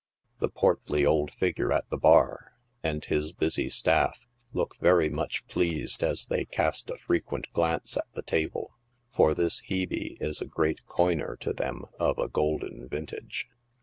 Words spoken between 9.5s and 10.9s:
Hebe is a great